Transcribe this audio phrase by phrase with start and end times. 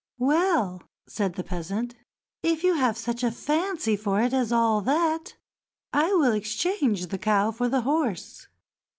[0.17, 1.93] "Well," said the peasant,
[2.41, 5.35] "if you have such a fancy for it as all that,
[5.93, 8.47] I will exchange the cow for the horse."